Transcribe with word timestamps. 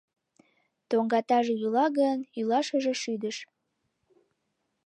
Тоҥгатаже 0.89 1.53
йӱла 1.61 1.85
гын, 1.99 2.19
йӱлашыже 2.37 2.93
шӱдыш. 3.01 3.37